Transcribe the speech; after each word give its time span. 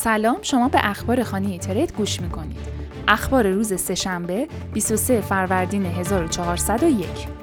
سلام 0.00 0.38
شما 0.42 0.68
به 0.68 0.78
اخبار 0.82 1.22
خانه 1.22 1.58
ترید 1.58 1.92
گوش 1.96 2.20
می‌کنید. 2.20 2.58
اخبار 3.08 3.46
روز 3.46 3.80
سهشنبه 3.80 4.48
23 4.72 5.20
فروردین 5.20 5.86
1401 5.86 7.37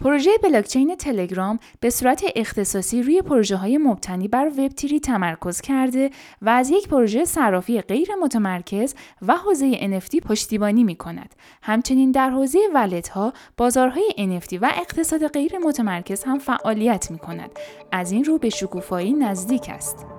پروژه 0.00 0.30
بلاکچین 0.42 0.96
تلگرام 0.96 1.58
به 1.80 1.90
صورت 1.90 2.24
اختصاصی 2.36 3.02
روی 3.02 3.22
پروژه 3.22 3.56
های 3.56 3.78
مبتنی 3.78 4.28
بر 4.28 4.50
وب 4.58 4.68
تری 4.68 5.00
تمرکز 5.00 5.60
کرده 5.60 6.10
و 6.42 6.50
از 6.50 6.70
یک 6.70 6.88
پروژه 6.88 7.24
صرافی 7.24 7.80
غیر 7.80 8.08
متمرکز 8.22 8.94
و 9.22 9.36
حوزه 9.36 9.98
NFT 10.00 10.20
پشتیبانی 10.20 10.84
می 10.84 10.96
کند. 10.96 11.34
همچنین 11.62 12.10
در 12.10 12.30
حوزه 12.30 12.58
ولت 12.74 13.08
ها، 13.08 13.32
بازارهای 13.56 14.14
NFT 14.18 14.58
و 14.62 14.70
اقتصاد 14.76 15.28
غیر 15.28 15.58
متمرکز 15.58 16.24
هم 16.24 16.38
فعالیت 16.38 17.10
می 17.10 17.18
کند. 17.18 17.50
از 17.92 18.12
این 18.12 18.24
رو 18.24 18.38
به 18.38 18.50
شکوفایی 18.50 19.12
نزدیک 19.12 19.68
است. 19.68 20.17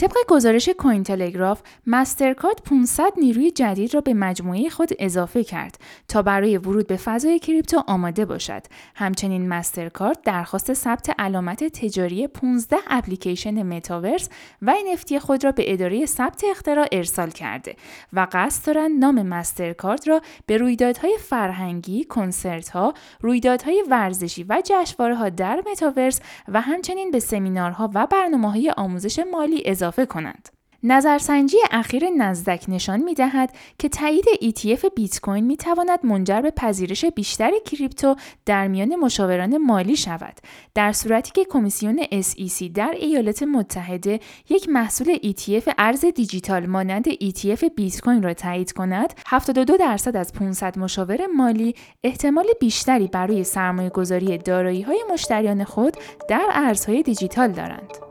طبق 0.00 0.16
گزارش 0.28 0.68
کوین 0.68 1.02
تلگراف، 1.02 1.62
مسترکارد 1.86 2.62
500 2.64 3.12
نیروی 3.16 3.50
جدید 3.50 3.94
را 3.94 4.00
به 4.00 4.14
مجموعه 4.14 4.68
خود 4.68 4.90
اضافه 4.98 5.44
کرد 5.44 5.78
تا 6.08 6.22
برای 6.22 6.56
ورود 6.56 6.86
به 6.86 6.96
فضای 6.96 7.38
کریپتو 7.38 7.82
آماده 7.86 8.24
باشد. 8.24 8.62
همچنین 8.94 9.48
مسترکارد 9.48 10.22
درخواست 10.22 10.72
ثبت 10.72 11.10
علامت 11.18 11.64
تجاری 11.64 12.26
15 12.26 12.76
اپلیکیشن 12.90 13.62
متاورس 13.62 14.28
و 14.62 14.74
NFT 14.74 15.14
خود 15.14 15.44
را 15.44 15.52
به 15.52 15.72
اداره 15.72 16.06
ثبت 16.06 16.44
اختراع 16.50 16.86
ارسال 16.92 17.30
کرده 17.30 17.76
و 18.12 18.26
قصد 18.32 18.66
دارند 18.66 19.00
نام 19.00 19.22
مسترکارد 19.22 20.08
را 20.08 20.20
به 20.46 20.56
رویدادهای 20.56 21.16
فرهنگی، 21.20 22.04
کنسرت‌ها، 22.04 22.94
رویدادهای 23.20 23.84
ورزشی 23.90 24.44
و 24.48 24.62
جشنواره‌ها 24.64 25.28
در 25.28 25.62
متاورس 25.70 26.20
و 26.48 26.60
همچنین 26.60 27.10
به 27.10 27.18
سمینارها 27.18 27.90
و 27.94 28.06
برنامه‌های 28.06 28.70
آموزش 28.76 29.18
مالی 29.32 29.62
اضافه 29.64 29.89
اضافه 29.90 30.06
کنند. 30.06 30.48
نظرسنجی 30.82 31.56
اخیر 31.70 32.08
نزدک 32.18 32.64
نشان 32.68 33.00
می 33.00 33.14
دهد 33.14 33.52
که 33.78 33.88
تایید 33.88 34.24
ETF 34.24 34.84
بیت 34.96 35.20
کوین 35.20 35.44
می 35.44 35.56
تواند 35.56 36.06
منجر 36.06 36.40
به 36.40 36.50
پذیرش 36.50 37.04
بیشتر 37.04 37.50
کریپتو 37.64 38.16
در 38.46 38.68
میان 38.68 38.96
مشاوران 38.96 39.58
مالی 39.58 39.96
شود 39.96 40.34
در 40.74 40.92
صورتی 40.92 41.32
که 41.34 41.44
کمیسیون 41.44 42.02
SEC 42.02 42.70
در 42.74 42.94
ایالات 43.00 43.42
متحده 43.42 44.20
یک 44.48 44.68
محصول 44.68 45.16
ETF 45.16 45.72
ارز 45.78 46.04
دیجیتال 46.04 46.66
مانند 46.66 47.08
ETF 47.08 47.64
بیت 47.76 48.00
کوین 48.00 48.22
را 48.22 48.34
تایید 48.34 48.72
کند 48.72 49.14
72 49.26 49.76
درصد 49.76 50.16
از 50.16 50.32
500 50.32 50.78
مشاور 50.78 51.26
مالی 51.26 51.74
احتمال 52.04 52.46
بیشتری 52.60 53.08
برای 53.08 53.44
سرمایه 53.44 53.88
گذاری 53.88 54.38
دارایی 54.38 54.82
های 54.82 55.04
مشتریان 55.12 55.64
خود 55.64 55.96
در 56.28 56.48
ارزهای 56.52 57.02
دیجیتال 57.02 57.52
دارند. 57.52 58.09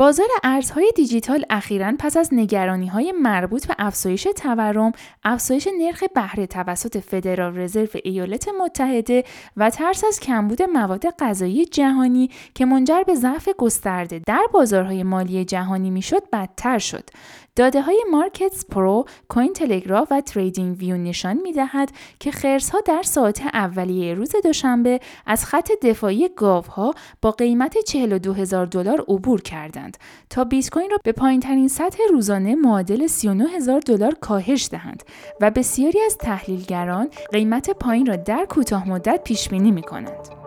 بازار 0.00 0.28
ارزهای 0.44 0.92
دیجیتال 0.96 1.44
اخیرا 1.50 1.92
پس 1.98 2.16
از 2.16 2.28
نگرانی 2.32 2.86
های 2.86 3.12
مربوط 3.12 3.66
به 3.66 3.74
افزایش 3.78 4.28
تورم، 4.36 4.92
افزایش 5.24 5.68
نرخ 5.78 6.04
بهره 6.14 6.46
توسط 6.46 6.98
فدرال 6.98 7.58
رزرو 7.58 7.88
ایالات 8.04 8.48
متحده 8.60 9.24
و 9.56 9.70
ترس 9.70 10.04
از 10.04 10.20
کمبود 10.20 10.62
مواد 10.62 11.10
غذایی 11.10 11.64
جهانی 11.64 12.30
که 12.54 12.64
منجر 12.64 13.02
به 13.02 13.14
ضعف 13.14 13.48
گسترده 13.58 14.20
در 14.26 14.46
بازارهای 14.52 15.02
مالی 15.02 15.44
جهانی 15.44 15.90
می‌شد 15.90 16.30
بدتر 16.32 16.78
شد. 16.78 17.10
داده 17.56 17.82
های 17.82 18.04
Markets 18.10 18.64
Pro، 18.64 19.04
Cointelegraph 19.28 20.08
و 20.10 20.20
TradingView 20.20 20.96
نشان 20.96 21.36
می 21.36 21.52
دهد 21.52 21.90
که 22.20 22.30
خرسها 22.30 22.80
در 22.80 23.02
ساعت 23.02 23.42
اولیه 23.54 24.14
روز 24.14 24.32
دوشنبه 24.44 25.00
از 25.26 25.44
خط 25.44 25.70
دفاعی 25.82 26.28
ها 26.68 26.94
با 27.22 27.30
قیمت 27.30 27.78
42 27.78 28.32
هزار 28.32 28.66
دلار 28.66 29.04
عبور 29.08 29.42
کردند 29.42 29.96
تا 30.30 30.44
بیت 30.44 30.70
کوین 30.70 30.90
را 30.90 30.98
به 31.04 31.12
پایین 31.12 31.40
ترین 31.40 31.68
سطح 31.68 31.98
روزانه 32.10 32.54
معادل 32.54 33.06
39 33.06 33.44
هزار 33.48 33.80
دلار 33.80 34.14
کاهش 34.14 34.68
دهند 34.70 35.02
و 35.40 35.50
بسیاری 35.50 36.00
از 36.00 36.18
تحلیلگران 36.18 37.08
قیمت 37.32 37.70
پایین 37.70 38.06
را 38.06 38.16
در 38.16 38.44
کوتاه 38.44 38.88
مدت 38.88 39.24
پیش 39.24 39.48
بینی 39.48 39.70
می 39.70 39.82
کنند. 39.82 40.39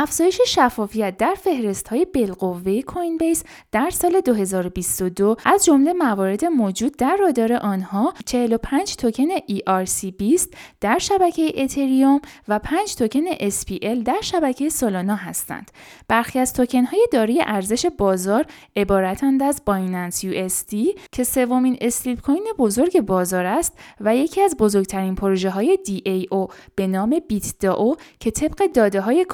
افزایش 0.00 0.40
شفافیت 0.46 1.16
در 1.16 1.34
فهرست 1.34 1.88
های 1.88 2.04
بالقوه 2.14 2.82
Coinbase 2.82 3.44
در 3.72 3.90
سال 3.90 4.20
2022 4.20 5.36
از 5.44 5.64
جمله 5.64 5.92
موارد 5.92 6.44
موجود 6.44 6.96
در 6.96 7.16
رادار 7.20 7.52
آنها 7.52 8.14
45 8.26 8.96
توکن 8.96 9.36
ERC20 9.36 10.48
در 10.80 10.98
شبکه 10.98 11.52
اتریوم 11.54 12.20
و 12.48 12.58
5 12.58 12.94
توکن 12.94 13.26
SPL 13.30 14.02
در 14.04 14.20
شبکه 14.22 14.68
سولانا 14.68 15.16
هستند. 15.16 15.70
برخی 16.08 16.38
از 16.38 16.52
توکن 16.52 16.84
های 16.84 17.08
دارای 17.12 17.42
ارزش 17.42 17.86
بازار 17.86 18.46
عبارتند 18.76 19.42
از 19.42 19.62
Binance 19.66 20.26
USD 20.26 20.76
که 21.12 21.24
سومین 21.24 21.76
stablecoin 21.80 22.46
بزرگ 22.58 23.00
بازار 23.00 23.46
است 23.46 23.78
و 24.00 24.16
یکی 24.16 24.40
از 24.40 24.56
بزرگترین 24.56 25.14
پروژه 25.14 25.50
های 25.50 25.78
DAO 25.86 26.52
به 26.74 26.86
نام 26.86 27.20
BitDAO 27.28 27.96
که 28.20 28.30
طبق 28.30 28.72
داده 28.72 29.00
های 29.00 29.24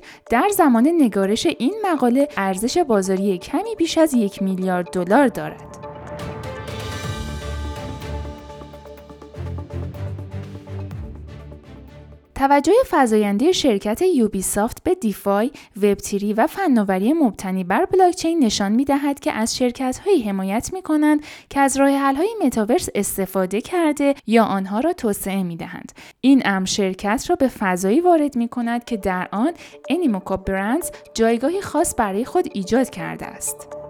کوین 0.00 0.10
در 0.30 0.48
زمان 0.48 0.88
نگارش 0.88 1.46
این 1.46 1.74
مقاله 1.84 2.28
ارزش 2.36 2.78
بازاری 2.78 3.38
کمی 3.38 3.74
بیش 3.78 3.98
از 3.98 4.14
یک 4.14 4.42
میلیارد 4.42 4.90
دلار 4.90 5.28
دارد. 5.28 5.81
توجه 12.42 12.72
فزاینده 12.90 13.52
شرکت 13.52 14.02
یوبیسافت 14.02 14.82
به 14.82 14.94
دیفای، 14.94 15.50
وبتری 15.82 16.32
و 16.32 16.46
فناوری 16.46 17.12
مبتنی 17.12 17.64
بر 17.64 17.84
بلاکچین 17.84 18.44
نشان 18.44 18.72
می 18.72 18.84
دهد 18.84 19.20
که 19.20 19.32
از 19.32 19.56
شرکت 19.56 19.98
هایی 19.98 20.22
حمایت 20.22 20.70
می 20.72 20.82
کنند 20.82 21.20
که 21.50 21.60
از 21.60 21.76
راه 21.76 21.90
حل 21.90 22.16
های 22.16 22.36
متاورس 22.44 22.88
استفاده 22.94 23.60
کرده 23.60 24.14
یا 24.26 24.44
آنها 24.44 24.80
را 24.80 24.92
توسعه 24.92 25.42
می 25.42 25.56
دهند. 25.56 25.92
این 26.20 26.42
امر 26.44 26.66
شرکت 26.66 27.24
را 27.28 27.36
به 27.36 27.48
فضایی 27.48 28.00
وارد 28.00 28.36
می 28.36 28.48
کند 28.48 28.84
که 28.84 28.96
در 28.96 29.28
آن 29.32 29.52
انیموکا 29.90 30.36
برندز 30.36 30.90
جایگاهی 31.14 31.60
خاص 31.60 31.94
برای 31.98 32.24
خود 32.24 32.48
ایجاد 32.54 32.90
کرده 32.90 33.26
است. 33.26 33.81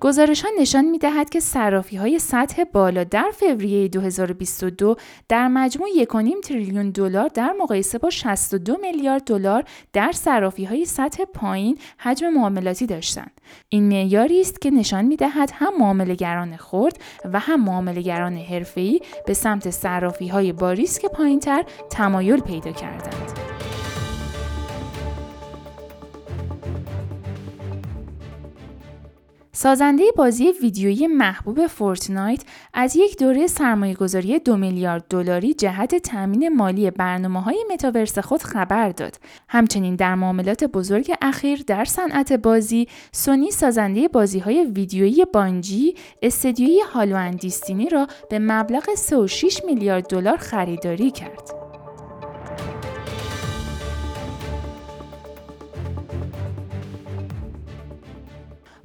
گزارش 0.00 0.42
ها 0.42 0.50
نشان 0.60 0.84
می 0.84 0.98
دهد 0.98 1.30
که 1.30 1.40
صرافی 1.40 1.96
های 1.96 2.18
سطح 2.18 2.64
بالا 2.64 3.04
در 3.04 3.30
فوریه 3.34 3.88
2022 3.88 4.96
در 5.28 5.48
مجموع 5.48 5.88
1.5 6.04 6.48
تریلیون 6.48 6.90
دلار 6.90 7.28
در 7.28 7.52
مقایسه 7.60 7.98
با 7.98 8.10
62 8.10 8.76
میلیارد 8.82 9.24
دلار 9.24 9.64
در 9.92 10.12
صرافی 10.12 10.64
های 10.64 10.84
سطح 10.84 11.24
پایین 11.24 11.78
حجم 11.98 12.28
معاملاتی 12.28 12.86
داشتند. 12.86 13.30
این 13.68 13.88
معیاری 13.88 14.40
است 14.40 14.60
که 14.60 14.70
نشان 14.70 15.04
می 15.04 15.16
دهد 15.16 15.50
هم 15.54 15.78
معاملهگران 15.78 16.56
خرد 16.56 16.98
و 17.32 17.38
هم 17.38 17.64
معاملهگران 17.64 18.36
حرفه‌ای 18.36 19.00
به 19.26 19.34
سمت 19.34 19.70
صرافی 19.70 20.28
های 20.28 20.52
با 20.52 20.72
ریسک 20.72 21.06
پایینتر 21.06 21.64
تمایل 21.90 22.40
پیدا 22.40 22.72
کردند. 22.72 23.17
سازنده 29.60 30.04
بازی 30.16 30.52
ویدیویی 30.62 31.06
محبوب 31.06 31.66
فورتنایت 31.66 32.42
از 32.74 32.96
یک 32.96 33.18
دوره 33.18 33.46
سرمایه 33.46 33.94
گذاری 33.94 34.38
دو 34.38 34.56
میلیارد 34.56 35.04
دلاری 35.10 35.54
جهت 35.54 35.94
تأمین 35.94 36.48
مالی 36.48 36.90
برنامه 36.90 37.42
های 37.42 37.64
متاورس 37.72 38.18
خود 38.18 38.42
خبر 38.42 38.88
داد. 38.88 39.16
همچنین 39.48 39.96
در 39.96 40.14
معاملات 40.14 40.64
بزرگ 40.64 41.12
اخیر 41.22 41.64
در 41.66 41.84
صنعت 41.84 42.32
بازی، 42.32 42.88
سونی 43.12 43.50
سازنده 43.50 44.08
بازی 44.08 44.38
های 44.38 44.64
ویدیویی 44.64 45.24
بانجی، 45.32 45.94
استدیوی 46.22 46.80
هالو 46.80 47.16
اندیستینی 47.16 47.88
را 47.88 48.06
به 48.30 48.38
مبلغ 48.38 48.84
3.6 48.94 49.64
میلیارد 49.64 50.06
دلار 50.06 50.36
خریداری 50.36 51.10
کرد. 51.10 51.57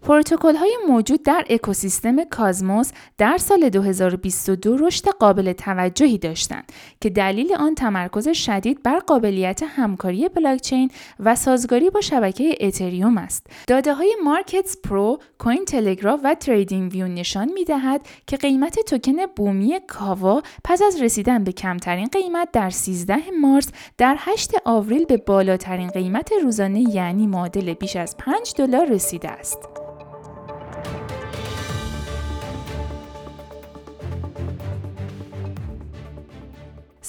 پروتکل 0.03 0.55
های 0.55 0.77
موجود 0.87 1.23
در 1.23 1.45
اکوسیستم 1.49 2.23
کازموس 2.23 2.91
در 3.17 3.37
سال 3.37 3.69
2022 3.69 4.77
رشد 4.77 5.05
قابل 5.07 5.53
توجهی 5.53 6.17
داشتند 6.17 6.71
که 7.01 7.09
دلیل 7.09 7.55
آن 7.59 7.75
تمرکز 7.75 8.29
شدید 8.29 8.83
بر 8.83 8.99
قابلیت 8.99 9.63
همکاری 9.63 10.29
بلاکچین 10.29 10.91
و 11.19 11.35
سازگاری 11.35 11.89
با 11.89 12.01
شبکه 12.01 12.57
اتریوم 12.59 13.17
است. 13.17 13.47
داده 13.67 13.93
های 13.93 14.15
Markets 14.23 14.77
Pro، 14.83 15.19
Cointelegraph 15.39 16.19
و 16.23 16.35
TradingView 16.35 17.07
نشان 17.07 17.51
می 17.53 17.63
دهد 17.63 18.01
که 18.27 18.37
قیمت 18.37 18.79
توکن 18.79 19.25
بومی 19.35 19.79
Kava 19.87 20.41
پس 20.63 20.81
از 20.81 21.01
رسیدن 21.01 21.43
به 21.43 21.51
کمترین 21.51 22.07
قیمت 22.07 22.51
در 22.53 22.69
13 22.69 23.17
مارس 23.41 23.69
در 23.97 24.15
8 24.19 24.51
آوریل 24.65 25.05
به 25.05 25.17
بالاترین 25.17 25.89
قیمت 25.89 26.29
روزانه 26.43 26.95
یعنی 26.95 27.27
معادل 27.27 27.73
بیش 27.73 27.95
از 27.95 28.17
5 28.17 28.53
دلار 28.57 28.89
رسیده 28.89 29.29
است. 29.29 29.82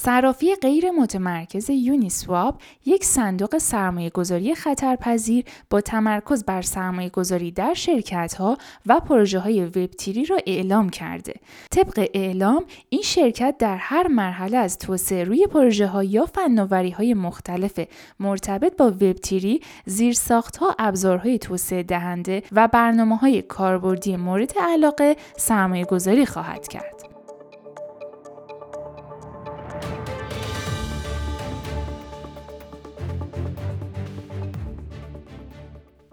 صرافی 0.05 0.55
غیر 0.55 0.91
متمرکز 0.91 1.71
یونیسواب 1.71 2.61
یک 2.87 3.05
صندوق 3.05 3.59
سرمایه 3.59 4.11
گذاری 4.11 4.55
خطرپذیر 4.55 5.45
با 5.71 5.81
تمرکز 5.81 6.45
بر 6.45 6.62
سرمایه 6.62 7.09
گذاری 7.09 7.51
در 7.51 7.75
شرکت 7.75 8.35
ها 8.35 8.59
و 8.87 9.01
پروژه 9.01 9.39
های 9.39 9.65
وب 9.65 9.87
تیری 9.87 10.25
را 10.25 10.39
اعلام 10.47 10.89
کرده. 10.89 11.35
طبق 11.71 12.09
اعلام 12.15 12.65
این 12.89 13.03
شرکت 13.03 13.55
در 13.59 13.77
هر 13.77 14.09
مرحله 14.09 14.56
از 14.56 14.79
توسعه 14.79 15.25
روی 15.25 15.47
پروژه 15.47 15.87
ها 15.87 16.05
یا 16.05 16.27
فناوری 16.27 16.91
های 16.91 17.15
مختلف 17.15 17.81
مرتبط 18.21 18.77
با 18.77 18.87
وب 18.87 19.12
تیری، 19.12 19.61
زیرساخت 19.87 20.56
ها، 20.56 20.75
ابزارهای 20.79 21.39
توسعه 21.39 21.83
دهنده 21.83 22.43
و 22.53 22.69
برنامه 22.69 23.17
های 23.17 23.43
کاربردی 23.43 24.17
مورد 24.17 24.53
علاقه 24.59 25.17
سرمایه 25.37 25.85
گذاری 25.85 26.27
خواهد 26.27 26.69
کرد. 26.69 27.04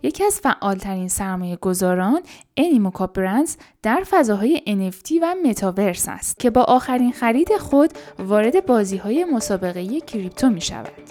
یکی 0.04 0.26
از 0.26 0.40
فعالترین 0.40 1.08
سرمایه 1.08 1.56
گذاران 1.56 2.22
انیموکا 2.58 3.08
برندز 3.08 3.56
در 3.82 4.04
فضاهای 4.10 4.62
NFT 4.68 5.12
و 5.22 5.36
متاورس 5.46 6.06
است 6.10 6.40
که 6.40 6.50
با 6.50 6.62
آخرین 6.62 7.12
خرید 7.12 7.58
خود 7.58 7.92
وارد 8.20 8.66
بازی 8.66 8.98
های 8.98 9.26
مسابقه 9.26 10.00
کریپتو 10.00 10.50
می 10.50 10.62
شود. 10.62 11.11